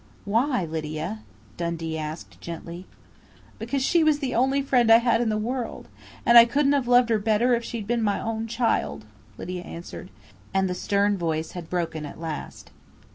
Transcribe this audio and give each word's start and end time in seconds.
"Why, 0.25 0.65
Lydia?" 0.65 1.19
Dundee 1.57 1.95
asked 1.95 2.41
gently. 2.41 2.87
"Because 3.59 3.83
she 3.85 4.03
was 4.03 4.17
the 4.17 4.33
only 4.33 4.59
friend 4.63 4.89
I 4.91 4.97
had 4.97 5.21
in 5.21 5.29
the 5.29 5.37
world, 5.37 5.89
and 6.25 6.39
I 6.39 6.45
couldn't 6.45 6.73
have 6.73 6.87
loved 6.87 7.09
her 7.09 7.19
better 7.19 7.53
if 7.53 7.63
she'd 7.63 7.85
been 7.85 8.01
my 8.01 8.19
own 8.19 8.47
child," 8.47 9.05
Lydia 9.37 9.61
answered. 9.61 10.09
And 10.55 10.67
the 10.67 10.73
stern 10.73 11.19
voice 11.19 11.51
had 11.51 11.69
broken 11.69 12.07
at 12.07 12.19
last. 12.19 12.71